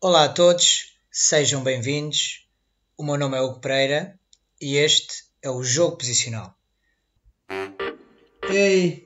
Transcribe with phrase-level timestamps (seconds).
[0.00, 2.46] Olá a todos, sejam bem-vindos.
[2.96, 4.16] O meu nome é Hugo Pereira
[4.60, 6.54] e este é o Jogo Posicional.
[8.48, 9.02] Ei,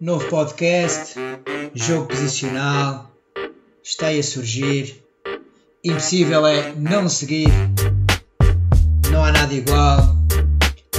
[0.00, 1.14] novo podcast,
[1.72, 3.12] Jogo Posicional,
[3.80, 5.04] está aí a surgir.
[5.84, 7.46] Impossível é não seguir,
[9.12, 10.00] não há nada igual,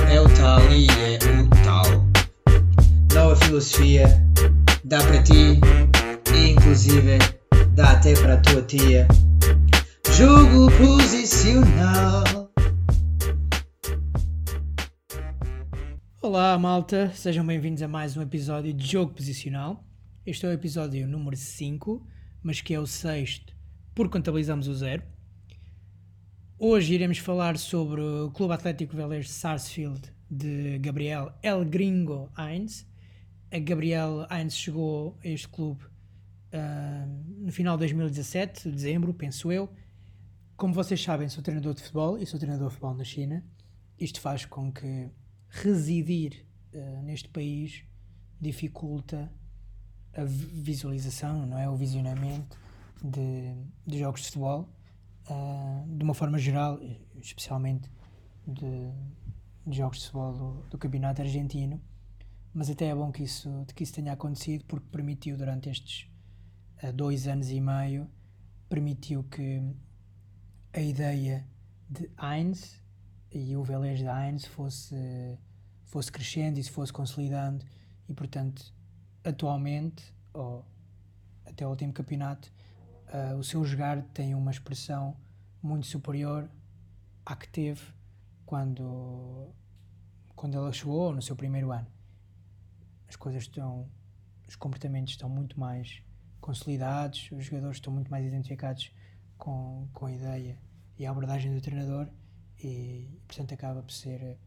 [0.10, 1.84] é o tal e é o tal.
[3.14, 4.08] Nova filosofia,
[4.86, 5.60] dá para ti
[6.34, 7.37] e inclusive
[7.98, 9.08] até para a tua tia.
[10.16, 12.52] Jogo posicional.
[16.22, 19.84] Olá, malta, sejam bem-vindos a mais um episódio de Jogo Posicional.
[20.28, 22.06] Este é o episódio número 5,
[22.44, 23.56] mas que é o sexto,
[23.96, 25.02] porque contabilizamos o zero.
[26.60, 32.86] Hoje iremos falar sobre o Clube Atlético Velez Sarsfield de Gabriel El Gringo Heinz.
[33.52, 35.84] A Gabriel Heinz chegou a este clube
[36.54, 39.70] uh, no final de 2017, dezembro, penso eu.
[40.56, 43.44] Como vocês sabem, sou treinador de futebol e sou treinador de futebol na China.
[44.00, 45.10] Isto faz com que
[45.50, 47.84] residir uh, neste país
[48.40, 49.32] dificulta
[50.16, 51.70] a visualização, não é?
[51.70, 52.58] O visionamento
[53.04, 53.54] de,
[53.86, 54.70] de jogos de futebol
[55.30, 56.80] uh, de uma forma geral,
[57.22, 57.90] especialmente
[58.48, 58.92] de,
[59.66, 61.82] de jogos de futebol do, do, campeonato argentino.
[62.54, 66.10] Mas até é bom que isso, que isso tenha acontecido porque permitiu durante estes
[66.84, 68.10] uh, dois anos e meio
[68.70, 69.62] permitiu que
[70.74, 71.48] a ideia
[71.90, 72.82] de Heinz
[73.32, 75.38] e o Velez de Heinz fosse,
[75.86, 77.66] fosse crescendo e se fosse consolidando.
[78.10, 78.74] E portanto
[79.24, 80.66] atualmente ou
[81.46, 82.52] até o último campeonato
[83.14, 85.16] uh, o seu jogar tem uma expressão
[85.62, 86.50] muito superior
[87.26, 87.82] à que teve
[88.46, 89.54] quando
[90.36, 91.88] quando ela chegou no seu primeiro ano.
[93.08, 93.90] As coisas estão
[94.48, 96.02] os comportamentos estão muito mais
[96.48, 98.90] consolidados os jogadores estão muito mais identificados
[99.38, 100.58] com, com a ideia
[100.98, 102.08] e a abordagem do treinador
[102.58, 104.40] e, portanto, acaba por ser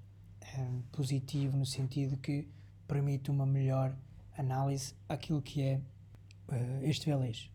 [0.58, 2.48] um, positivo no sentido que
[2.88, 3.94] permite uma melhor
[4.34, 5.82] análise àquilo que é
[6.48, 7.50] uh, este Velez.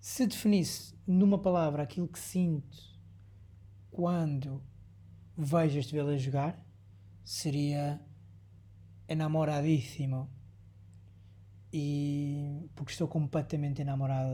[0.00, 2.78] Se definisse numa palavra aquilo que sinto
[3.90, 4.62] quando
[5.36, 6.64] vejo este Velez jogar,
[7.24, 8.00] seria
[9.08, 10.30] enamoradíssimo.
[11.72, 14.30] E porque estou completamente enamorado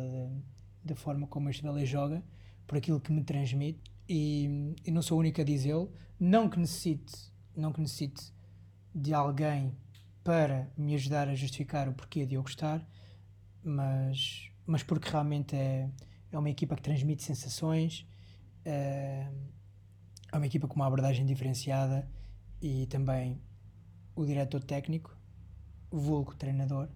[0.84, 2.22] da forma como este Velez joga,
[2.66, 5.92] por aquilo que me transmite e, e não sou o único a dizê-lo.
[6.18, 7.14] Não que necessite,
[7.54, 8.32] não que necessite
[8.94, 9.76] de alguém
[10.24, 12.86] para me ajudar a justificar o porquê de eu gostar,
[13.62, 15.88] mas, mas porque realmente é,
[16.30, 18.06] é uma equipa que transmite sensações,
[18.64, 19.26] é,
[20.32, 22.06] é uma equipa com uma abordagem diferenciada
[22.60, 23.40] e também
[24.14, 25.16] o diretor técnico,
[25.90, 26.88] vulgo treinador,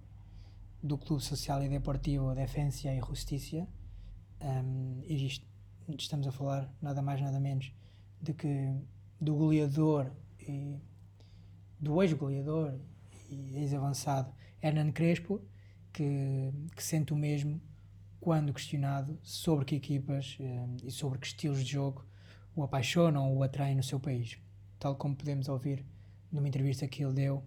[0.83, 3.69] do Clube Social e Deportivo Defensa e Justiça,
[4.41, 5.47] um, e isto
[5.99, 7.73] estamos a falar nada mais nada menos
[8.21, 8.75] de que
[9.21, 10.11] do goleador
[10.41, 10.77] e
[11.79, 12.79] do ex-goleador
[13.31, 15.41] e ex-avançado Hernan Crespo
[15.93, 17.61] que, que sente o mesmo
[18.21, 22.07] quando questionado sobre que equipas eh, e sobre que estilos de jogo
[22.55, 24.39] o apaixonam ou o atraem no seu país,
[24.79, 25.85] tal como podemos ouvir
[26.31, 27.43] numa entrevista que ele deu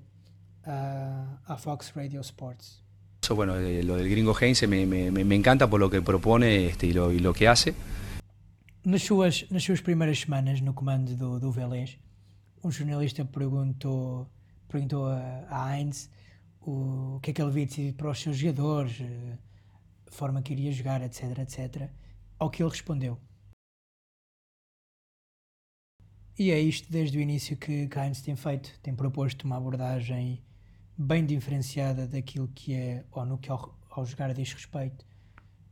[0.64, 2.85] à, à Fox Radio Sports.
[3.34, 6.88] Bueno, eh, lo del gringo Heinze me, me, me encanta por lo que propone este,
[6.88, 7.74] y, lo, y lo que hace.
[8.84, 11.98] Nas suas, nas suas primeiras semanas no comando do, do Velez,
[12.64, 14.30] um jornalista perguntou,
[14.68, 16.08] perguntou a, a Heinz
[16.62, 19.38] o, o que é que ele havia decidido para os seus jogadores, eh,
[20.08, 21.90] a forma que iria jogar, etc, etc.
[22.38, 23.18] Ao que ele respondeu.
[26.38, 28.78] E é isto desde o início que Heinz tem feito.
[28.84, 30.44] Tem proposto uma abordagem
[30.98, 35.06] bem diferenciada daquilo que é, ou no que ao, ao jogar diz respeito,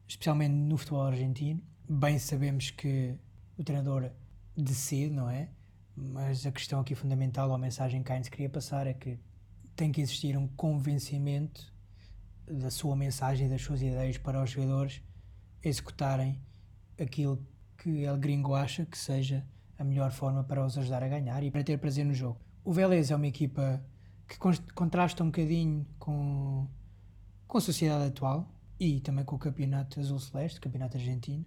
[0.07, 3.15] especialmente no futebol argentino bem sabemos que
[3.57, 4.09] o treinador
[4.55, 5.49] decide, não é?
[5.95, 9.19] Mas a questão aqui fundamental, ou a mensagem que Heinz queria passar é que
[9.75, 11.71] tem que existir um convencimento
[12.47, 15.01] da sua mensagem, das suas ideias para os jogadores
[15.61, 16.41] executarem
[16.99, 17.45] aquilo
[17.77, 19.45] que El Gringo acha que seja
[19.77, 22.39] a melhor forma para os ajudar a ganhar e para ter prazer no jogo.
[22.63, 23.83] O Vélez é uma equipa
[24.27, 24.37] que
[24.73, 26.67] contrasta um bocadinho com,
[27.47, 28.49] com a sociedade atual
[28.79, 31.45] e também com o campeonato azul celeste, campeonato argentino,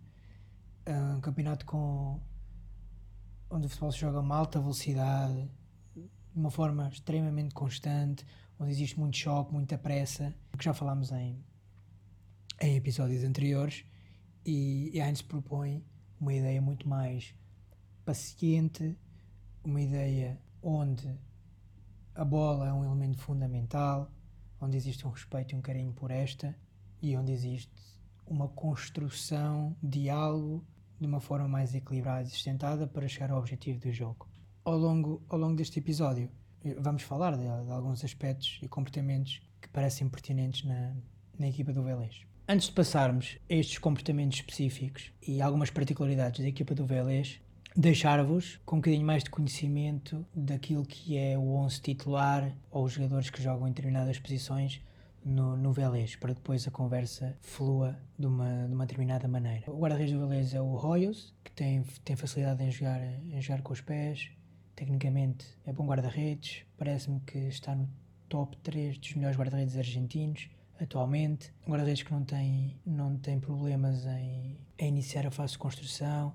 [1.16, 2.20] um campeonato com
[3.50, 5.48] onde o futebol se joga a uma alta velocidade,
[5.94, 8.24] de uma forma extremamente constante,
[8.58, 11.42] onde existe muito choque, muita pressa, que já falámos em,
[12.60, 13.84] em episódios anteriores,
[14.44, 15.84] e, e Heinz propõe
[16.20, 17.34] uma ideia muito mais
[18.04, 18.96] paciente,
[19.64, 21.18] uma ideia onde
[22.16, 24.10] a bola é um elemento fundamental,
[24.60, 26.56] onde existe um respeito e um carinho por esta,
[27.02, 27.70] e onde existe
[28.26, 30.64] uma construção de algo
[30.98, 34.26] de uma forma mais equilibrada e sustentada para chegar ao objetivo do jogo.
[34.64, 36.30] Ao longo, ao longo deste episódio,
[36.78, 40.96] vamos falar de, de alguns aspectos e comportamentos que parecem pertinentes na,
[41.38, 42.22] na equipa do Vélez.
[42.48, 47.40] Antes de passarmos a estes comportamentos específicos e algumas particularidades da equipa do Vélez,
[47.76, 52.92] deixar-vos com um bocadinho mais de conhecimento daquilo que é o 11 titular ou os
[52.92, 54.80] jogadores que jogam em determinadas posições
[55.22, 59.70] no, no Vélez, para depois a conversa flua de uma, de uma determinada maneira.
[59.70, 63.60] O guarda-redes do Vélez é o Royos, que tem, tem facilidade em jogar, em jogar
[63.60, 64.30] com os pés,
[64.74, 67.86] tecnicamente é bom guarda-redes, parece-me que está no
[68.26, 70.48] top 3 dos melhores guarda-redes argentinos
[70.80, 71.52] atualmente.
[71.66, 76.32] Um guarda-redes que não tem, não tem problemas em, em iniciar a fase de construção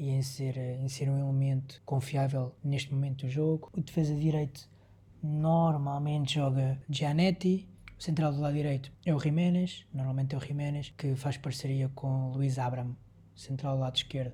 [0.00, 3.70] e em ser, em ser um elemento confiável neste momento do jogo.
[3.74, 4.66] O defesa direito
[5.22, 7.68] normalmente joga Gianetti,
[7.98, 11.90] o central do lado direito é o Jiménez, normalmente é o Jiménez, que faz parceria
[11.94, 12.96] com Luís Abram,
[13.36, 14.32] central do lado esquerdo.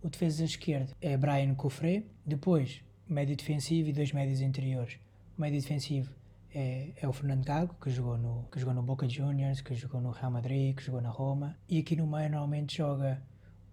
[0.00, 5.00] O defesa esquerdo é Brian Cofré, depois médio defensivo e dois médios interiores.
[5.36, 6.14] O médio defensivo
[6.54, 10.00] é, é, o Fernando Gago, que jogou, no, que jogou no Boca Juniors, que jogou
[10.00, 11.58] no Real Madrid, que jogou na Roma.
[11.68, 13.20] E aqui no meio normalmente joga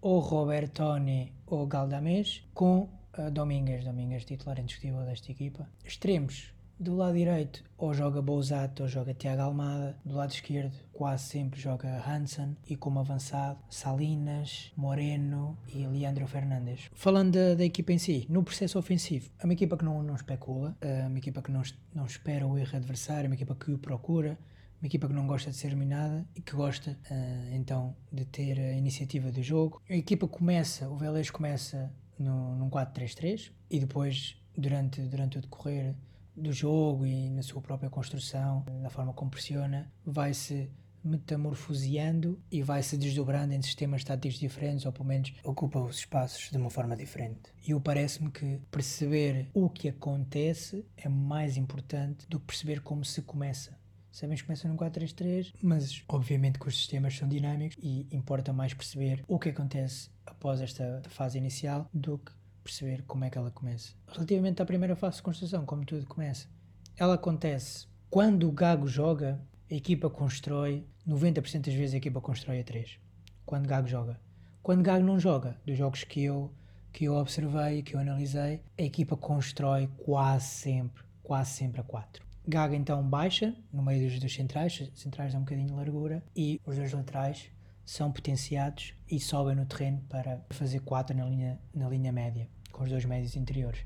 [0.00, 2.88] ou Robertoni ou Galdamés com
[3.18, 5.68] uh, Domingues, Domingues titular indiscutível desta equipa.
[5.84, 9.96] Extremos, do lado direito, ou joga Bouzato ou joga Tiago Almada.
[10.04, 12.56] Do lado esquerdo, quase sempre joga Hansen.
[12.68, 16.90] E como avançado, Salinas, Moreno e Leandro Fernandes.
[16.92, 20.14] Falando da, da, equipa em si, no processo ofensivo, é uma equipa que não, não
[20.14, 21.62] especula, é uma equipa que não,
[21.94, 24.38] não espera o erro adversário, é uma equipa que o procura.
[24.80, 28.58] Uma equipa que não gosta de ser dominada e que gosta uh, então de ter
[28.58, 29.80] a iniciativa do jogo.
[29.88, 35.94] A equipa começa, o Vélez começa no, num 4-3-3 e depois, durante, durante o decorrer
[36.36, 40.70] do jogo e na sua própria construção, na forma como pressiona, vai-se
[41.02, 46.56] metamorfoseando e vai-se desdobrando em sistemas táticos diferentes, ou pelo menos ocupa os espaços de
[46.56, 47.52] uma forma diferente.
[47.66, 53.04] E eu parece-me que perceber o que acontece é mais importante do que perceber como
[53.04, 53.78] se começa.
[54.16, 58.72] Sabemos que começa num 4-3-3, mas obviamente que os sistemas são dinâmicos e importa mais
[58.72, 62.32] perceber o que acontece após esta fase inicial do que
[62.64, 63.92] perceber como é que ela começa.
[64.08, 66.48] Relativamente à primeira fase de construção, como tudo começa,
[66.96, 69.38] ela acontece quando o Gago joga,
[69.70, 72.98] a equipa constrói, 90% das vezes a equipa constrói a 3.
[73.44, 74.18] Quando Gago joga.
[74.62, 76.50] Quando Gago não joga, dos jogos que eu,
[76.90, 82.25] que eu observei, que eu analisei, a equipa constrói quase sempre, quase sempre a 4.
[82.48, 86.60] Gago então baixa no meio dos dois centrais, centrais é um bocadinho de largura, e
[86.64, 87.50] os dois laterais
[87.84, 92.84] são potenciados e sobem no terreno para fazer 4 na linha, na linha média com
[92.84, 93.80] os dois médios interiores.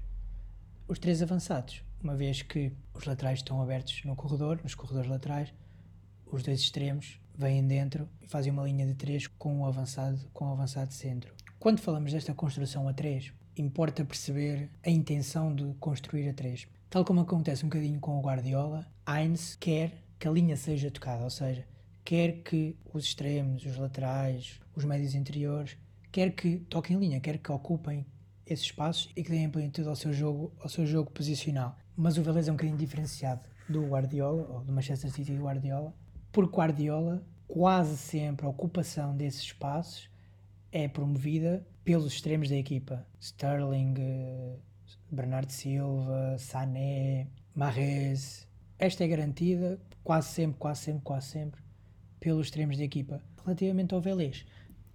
[0.89, 5.55] Os três avançados, uma vez que os laterais estão abertos no corredor, nos corredores laterais,
[6.27, 10.47] os dois extremos vêm dentro e fazem uma linha de três com o avançado, com
[10.47, 11.33] o avançado centro.
[11.59, 16.67] Quando falamos desta construção a três, importa perceber a intenção de construir a três.
[16.91, 21.23] Tal como acontece um bocadinho com o Guardiola, Heinz quer que a linha seja tocada,
[21.23, 21.65] ou seja,
[22.05, 25.79] quer que os extremos, os laterais, os médios interiores,
[26.11, 28.05] quer que toquem linha, quer que ocupem
[28.45, 31.79] esses espaços e que deem amplitude ao seu jogo, ao seu jogo posicional.
[31.97, 35.95] Mas o Vélez é um bocadinho diferenciado do Guardiola, ou do Manchester City do Guardiola,
[36.33, 40.11] porque Guardiola, quase sempre a ocupação desses espaços
[40.73, 43.07] é promovida pelos extremos da equipa.
[43.21, 44.57] Sterling, eh,
[45.11, 48.49] Bernardo Silva, Sané, Marrez.
[48.79, 51.61] Esta é garantida quase sempre, quase sempre, quase sempre
[52.19, 53.23] pelos extremos da equipa.
[53.45, 54.45] Relativamente ao Vélez,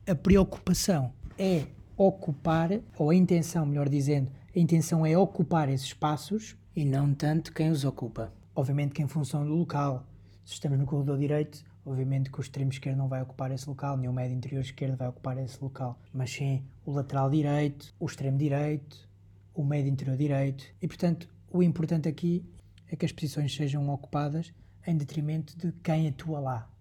[0.08, 1.66] a preocupação é
[1.98, 7.54] ocupar, ou a intenção, melhor dizendo, a intenção é ocupar esses espaços e não tanto
[7.54, 8.32] quem os ocupa.
[8.56, 10.06] Obviamente que em função do local,
[10.44, 13.98] se estamos no corredor direito, obviamente que o extremo esquerdo não vai ocupar esse local,
[13.98, 18.06] nem o médio interior esquerdo vai ocupar esse local, mas sim o lateral direito, o
[18.06, 19.05] extremo direito,
[19.56, 22.46] o médio interior direito, e portanto o importante aqui
[22.92, 24.54] é que as posições sejam ocupadas
[24.86, 26.72] em detrimento de quem atua lá.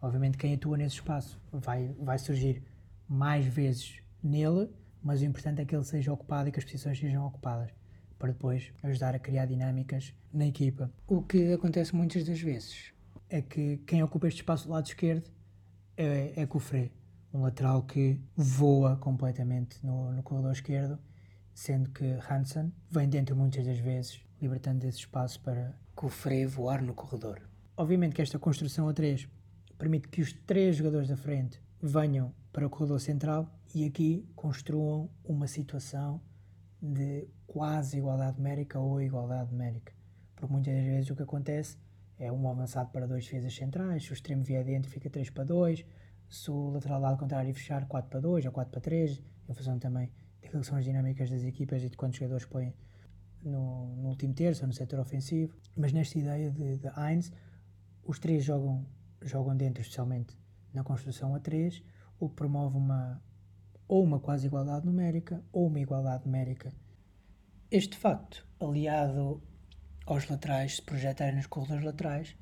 [0.00, 2.62] Obviamente quem atua nesse espaço vai, vai surgir
[3.08, 4.70] mais vezes nele,
[5.02, 7.70] mas o importante é que ele seja ocupado e que as posições sejam ocupadas,
[8.18, 10.90] para depois ajudar a criar dinâmicas na equipa.
[11.06, 12.92] O que acontece muitas das vezes
[13.28, 15.30] é que quem ocupa este espaço do lado esquerdo
[15.96, 16.90] é, é Cofré,
[17.32, 20.98] um lateral que voa completamente no, no corredor esquerdo,
[21.54, 26.92] sendo que Hansen vem dentro muitas das vezes, libertando esse espaço para Cofré voar no
[26.92, 27.40] corredor.
[27.76, 29.28] Obviamente que esta construção a 3
[29.78, 35.08] permite que os três jogadores da frente venham para o corredor central e aqui construam
[35.24, 36.20] uma situação
[36.82, 39.92] de quase igualdade numérica ou igualdade numérica.
[40.34, 41.78] Porque muitas das vezes o que acontece
[42.18, 45.44] é um avançado para dois defesas centrais, se o extremo vier dentro fica 3 para
[45.44, 45.84] 2,
[46.28, 49.78] se o lateral lado contrário fechar 4 para 2 ou 4 para 3, em função
[49.78, 50.10] também
[50.44, 52.74] daquilo que são as dinâmicas das equipas e de quantos jogadores põem
[53.42, 55.56] no, no último terço ou no setor ofensivo.
[55.76, 57.32] Mas nesta ideia de, de Heinz,
[58.04, 58.86] os três jogam,
[59.22, 60.36] jogam dentro, especialmente
[60.72, 61.82] na construção a 3,
[62.18, 63.22] o que promove uma
[63.86, 66.72] ou uma quase igualdade numérica ou uma igualdade numérica.
[67.70, 69.42] Este facto, aliado
[70.06, 72.36] aos laterais se projetarem nos corredores laterais,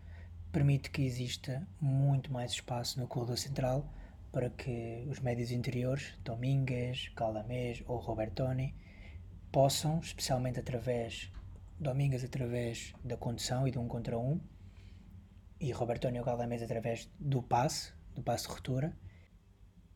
[0.52, 3.92] permite que exista muito mais espaço no corredor central
[4.32, 8.74] para que os médios interiores, Domingues, Calamés ou Robertoni,
[9.52, 11.30] possam, especialmente através,
[11.78, 14.40] Domingues através da condução e de um contra um,
[15.60, 18.96] e Robertoni ou Calamés através do passe, do passe de ruptura,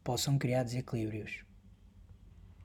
[0.04, 1.44] possam criar desequilíbrios.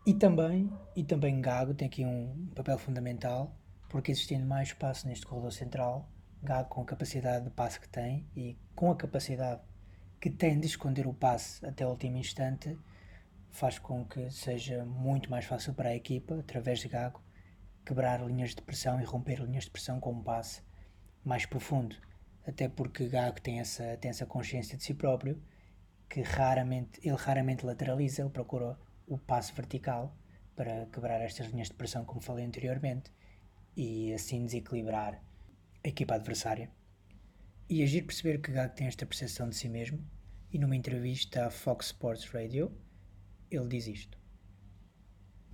[0.05, 3.55] E também, e também Gago tem aqui um papel fundamental,
[3.89, 6.09] porque existindo mais espaço neste corredor central,
[6.43, 9.61] Gago com a capacidade de passe que tem e com a capacidade
[10.21, 12.77] que tem de esconder o passe até o último instante,
[13.49, 17.19] faz com que seja muito mais fácil para a equipa, através de Gago,
[17.83, 20.61] quebrar linhas de pressão e romper linhas de pressão com um passe
[21.25, 21.95] mais profundo.
[22.45, 25.41] Até porque Gago tem essa, tem essa consciência de si próprio,
[26.07, 30.15] que raramente, ele raramente lateraliza, ele procura o passe vertical
[30.55, 33.11] para quebrar estas linhas de pressão, como falei anteriormente,
[33.75, 35.19] e assim desequilibrar
[35.83, 36.69] a equipa adversária.
[37.71, 39.99] E agir perceber que Gago tem esta percepção de si mesmo,
[40.51, 42.69] e numa entrevista à Fox Sports Radio,
[43.49, 44.17] ele diz isto.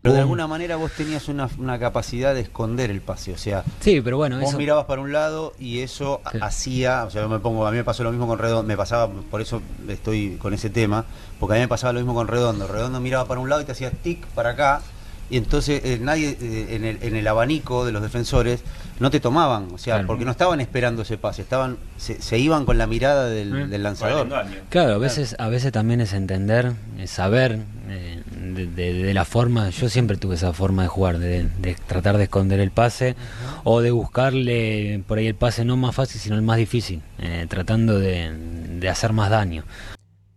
[0.02, 3.64] Pero de alguna manera vos tenías una, una, capacidad de esconder el pase, o sea,
[3.82, 4.58] sí, pero bueno, vos eso...
[4.58, 7.84] mirabas para un lado y eso hacía, o sea, yo me pongo, a mí me
[7.84, 11.06] pasó lo mismo con Redondo, me pasaba, por eso estoy con ese tema,
[11.40, 13.66] porque a mí me pasaba lo mismo con Redondo, Redondo miraba para un lado y
[13.66, 14.82] te hacía tic para acá,
[15.30, 18.62] y entonces eh, nadie eh, en, el, en el abanico de los defensores
[19.00, 20.08] no te tomaban, o sea, Claro.
[20.08, 23.70] porque no estaban esperando ese pase, estaban, se, se iban con la mirada del, Mm.
[23.70, 24.28] del lanzador.
[24.70, 28.24] Claro, a veces, a veces también es entender, es saber eh,
[28.56, 32.18] de, de- de la forma, yo siempre tuve esa forma de jugar, de, de tratar
[32.18, 33.16] de esconder el pase
[33.64, 37.46] o de buscarle por ahí el pase no más fácil, sino el más difícil, eh,
[37.50, 38.32] tratando de,
[38.80, 39.64] de hacer más daño.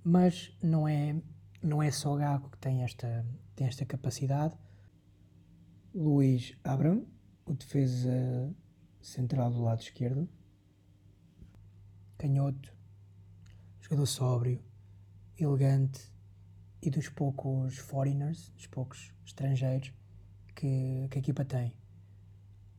[0.05, 0.87] Mas não
[1.83, 3.25] é só Gago que tem esta,
[3.57, 4.55] tem esta capacidade.
[5.93, 7.05] Luís Abram,
[7.45, 8.55] o defesa
[9.03, 10.29] central do lado esquerdo,
[12.17, 12.73] canhoto,
[13.81, 14.63] jogador sóbrio,
[15.37, 16.01] elegante
[16.81, 19.93] e dos poucos foreigners, dos poucos estrangeiros
[20.55, 21.75] que, que a equipa tem.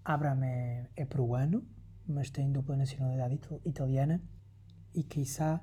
[0.06, 1.68] Abram é, é peruano,
[2.08, 4.22] mas tem dupla nacionalidade ital- italiana
[4.94, 5.62] e, quiçá,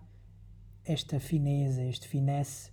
[0.84, 2.70] esta fineza, este finesse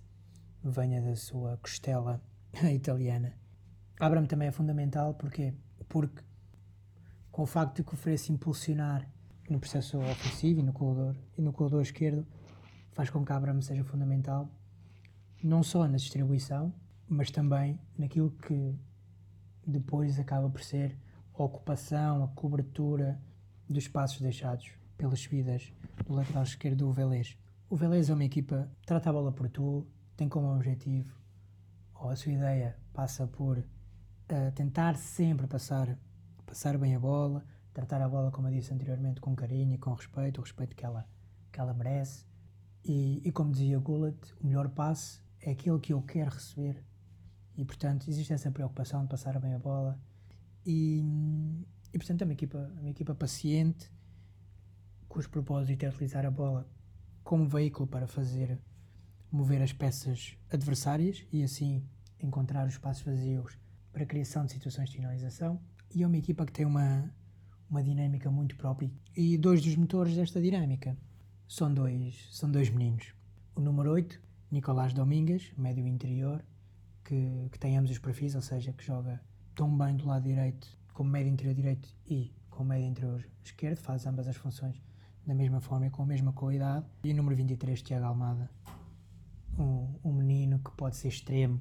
[0.62, 2.22] venha da sua costela
[2.70, 3.45] italiana.
[3.98, 5.54] Abraham também é fundamental porque,
[5.88, 6.22] porque
[7.30, 9.08] com o facto de que oferece impulsionar
[9.48, 12.26] no processo ofensivo e no corredor, e no corredor esquerdo,
[12.92, 14.50] faz com que Abraham seja fundamental
[15.42, 16.72] não só na distribuição,
[17.08, 18.74] mas também naquilo que
[19.66, 20.98] depois acaba por ser
[21.34, 23.20] a ocupação, a cobertura
[23.68, 25.72] dos espaços deixados pelas subidas
[26.06, 27.36] do lateral esquerdo do Vélez.
[27.68, 29.86] O Vélez é uma equipa que trata a bola por tu,
[30.16, 31.14] tem como objetivo,
[31.94, 33.62] ou a sua ideia passa por
[34.28, 35.96] eh, tentar sempre passar,
[36.44, 39.92] passar bem a bola, tratar a bola, como eu disse anteriormente, com carinho e com
[39.92, 41.08] respeito, o respeito que ela,
[41.52, 42.24] que ela merece.
[42.84, 46.82] E, e como dizia Gullit, o melhor passe é aquele que eu quero receber.
[47.56, 50.00] E portanto existe essa preocupação de passar bem a bola.
[50.64, 51.04] E,
[51.92, 53.90] e portanto é uma equipa, uma equipa paciente,
[55.08, 56.68] cujo propósito é utilizar a bola
[57.22, 58.60] como veículo para fazer
[59.30, 61.84] mover as peças adversárias e assim
[62.20, 63.58] encontrar os espaços vazios
[63.96, 65.58] para a criação de situações de finalização.
[65.94, 67.10] E é uma equipa que tem uma,
[67.70, 68.90] uma dinâmica muito própria.
[69.16, 70.94] E dois dos motores desta dinâmica
[71.48, 73.14] são dois, são dois meninos.
[73.54, 76.44] O número 8, Nicolás Domingues, médio interior,
[77.02, 79.18] que, que tem ambos os perfis, ou seja, que joga
[79.54, 84.06] tão bem do lado direito como médio interior direito e como médio interior esquerdo, faz
[84.06, 84.76] ambas as funções
[85.26, 86.84] da mesma forma e com a mesma qualidade.
[87.02, 88.50] E o número 23, Tiago Almada,
[89.58, 91.58] um, um menino que pode ser extremo,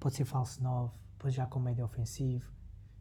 [0.00, 2.50] pode ser falso 9, pode já com médio ofensivo,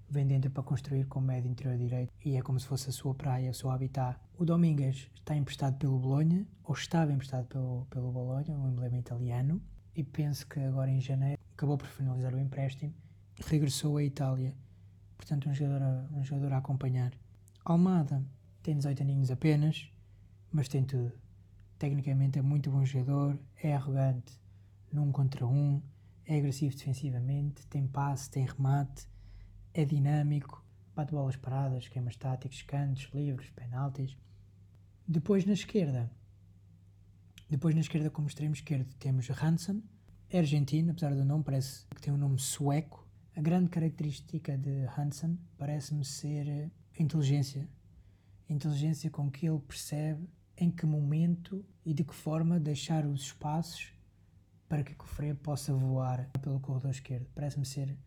[0.10, 3.14] vem dentro para construir com médio interior direito e é como se fosse a sua
[3.14, 4.20] praia, o seu habitat.
[4.38, 9.62] O Domingues está emprestado pelo Bolonha, ou estava emprestado pelo, pelo Bolonha, um emblema italiano,
[9.96, 12.94] e penso que agora em janeiro acabou por finalizar o empréstimo,
[13.46, 14.56] regressou à Itália.
[15.18, 17.12] Portanto, um jogador a, um jogador a acompanhar.
[17.66, 18.24] Almada
[18.62, 19.92] tem 18 aninhos apenas,
[20.52, 21.12] mas tem tudo.
[21.78, 24.40] Tecnicamente é muito bom jogador, é arrogante
[24.92, 25.82] num contra um,
[26.28, 29.08] é agressivo defensivamente, tem passe, tem remate,
[29.74, 34.18] é dinâmico, bate bolas paradas, esquemas táticos, cantos, livres, penaltis.
[35.08, 36.12] Depois na esquerda,
[37.50, 39.82] Depois na esquerda, como extremo esquerdo, temos Hansen,
[40.30, 43.08] é argentino, apesar do nome, parece que tem um nome sueco.
[43.34, 47.66] A grande característica de Hansen parece-me ser a inteligência.
[48.50, 53.22] A inteligência com que ele percebe em que momento e de que forma deixar os
[53.22, 53.94] espaços
[54.68, 57.28] para que o Freire possa voar pelo corredor esquerdo.
[57.34, 57.98] Parece-me ser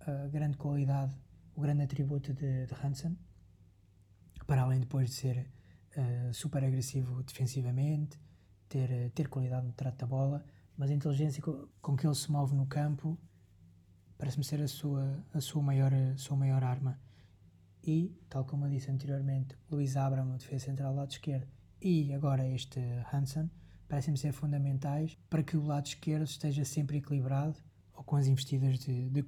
[0.00, 1.14] a grande qualidade,
[1.54, 3.18] o grande atributo de, de Hansen,
[4.46, 5.50] para além depois de ser
[5.96, 8.18] uh, super agressivo defensivamente,
[8.68, 10.44] ter, ter qualidade no trato da bola,
[10.76, 13.18] mas a inteligência com, que ele se move no campo
[14.18, 16.98] parece-me ser a sua, a, sua maior, a sua maior arma.
[17.84, 21.46] E, tal como eu disse anteriormente, Luís Abramo, defesa central lado esquerdo,
[21.80, 22.80] e agora este
[23.12, 23.50] Hansen,
[23.88, 27.58] parecem-me ser fundamentais para que o lado esquerdo esteja sempre equilibrado
[27.94, 29.24] ou com as investidas de, de.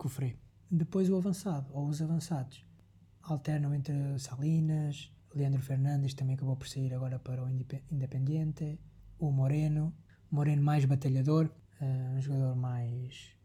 [0.70, 2.64] Depois o avançado, ou os avançados,
[3.22, 8.78] alternam entre Salinas, Leandro Fernandes também acabou por sair agora para o Independiente,
[9.18, 9.94] o Moreno,
[10.30, 11.50] Moreno mais batalhador,
[11.80, 13.36] uh, um jogador mais,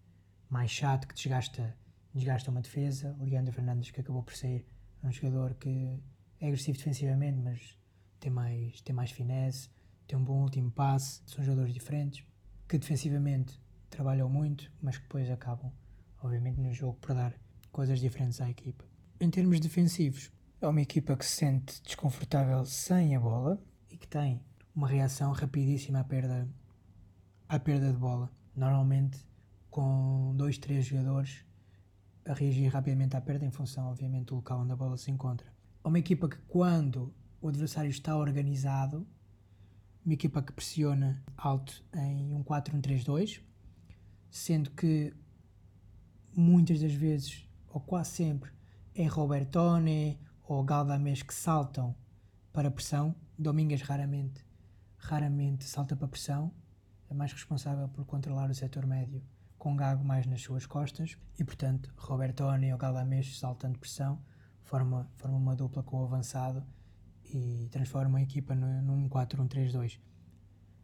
[0.49, 1.75] mais chato que desgasta,
[2.13, 4.65] desgasta uma defesa, Leandro Fernandes que acabou por sair,
[5.03, 6.01] um jogador que
[6.39, 7.77] é agressivo defensivamente, mas
[8.19, 9.69] tem mais, tem mais finesse,
[10.13, 12.23] tem um bom último passe, são jogadores diferentes,
[12.67, 15.71] que defensivamente trabalham muito, mas que depois acabam,
[16.21, 17.33] obviamente, no jogo por dar
[17.71, 18.85] coisas diferentes à equipa.
[19.19, 24.07] Em termos defensivos, é uma equipa que se sente desconfortável sem a bola e que
[24.07, 24.39] tem
[24.75, 26.47] uma reação rapidíssima à perda,
[27.49, 28.31] à perda de bola.
[28.55, 29.17] Normalmente
[29.71, 31.43] com dois, três jogadores
[32.23, 35.51] a reagir rapidamente à perda em função, obviamente, do local onde a bola se encontra.
[35.83, 39.07] É uma equipa que quando o adversário está organizado
[40.05, 43.41] uma equipa que pressiona alto em um 4-1-3-2,
[44.29, 45.13] sendo que
[46.35, 48.51] muitas das vezes, ou quase sempre,
[48.95, 51.95] é Robertone ou Galdames que saltam
[52.51, 53.15] para a pressão.
[53.37, 54.45] Domingas raramente,
[54.97, 56.51] raramente salta para a pressão,
[57.09, 59.23] é mais responsável por controlar o setor médio
[59.57, 64.21] com Gago mais nas suas costas e, portanto, Robertone ou Galdames saltando pressão
[64.61, 66.63] forma, forma uma dupla com o avançado
[67.33, 69.99] e transformam a equipa num 4-1-3-2,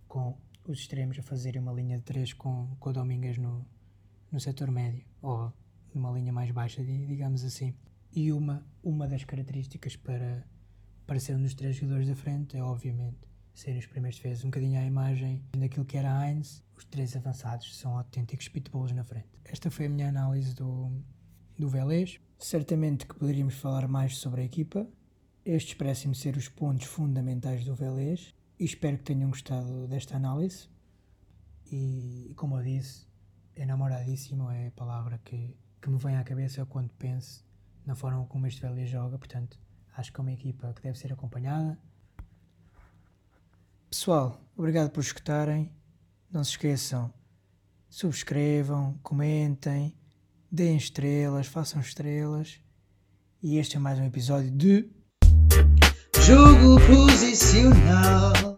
[0.07, 3.65] com os extremos a fazerem uma linha de 3 com, com o Domingas no,
[4.31, 5.53] no setor médio, ou
[5.93, 7.75] numa linha mais baixa, digamos assim.
[8.12, 10.43] E uma, uma das características para,
[11.05, 13.17] para ser um dos três jogadores da frente é, obviamente,
[13.53, 14.43] serem os primeiros defesas.
[14.43, 19.03] Um bocadinho à imagem daquilo que era Heinz, os três avançados são autênticos pitbulls na
[19.03, 19.27] frente.
[19.45, 20.91] Esta foi a minha análise do,
[21.57, 22.19] do Velez.
[22.38, 24.88] Certamente que poderíamos falar mais sobre a equipa,
[25.49, 30.69] estes parecem-me ser os pontos fundamentais do Velez e espero que tenham gostado desta análise.
[31.71, 33.07] E, como eu disse,
[33.55, 37.43] enamoradíssimo é a palavra que, que me vem à cabeça quando penso
[37.83, 39.17] na forma como este Velez joga.
[39.17, 39.59] Portanto,
[39.97, 41.79] acho que é uma equipa que deve ser acompanhada.
[43.89, 45.71] Pessoal, obrigado por escutarem.
[46.31, 47.12] Não se esqueçam,
[47.89, 49.97] subscrevam, comentem,
[50.51, 52.62] deem estrelas, façam estrelas.
[53.41, 54.98] E este é mais um episódio de
[56.21, 58.48] Jogo posicional.